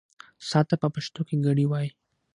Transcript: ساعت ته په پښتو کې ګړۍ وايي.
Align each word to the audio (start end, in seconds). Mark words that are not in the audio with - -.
ساعت 0.49 0.67
ته 0.69 0.75
په 0.81 0.87
پښتو 0.95 1.21
کې 1.27 1.35
ګړۍ 1.45 1.65
وايي. 1.67 1.89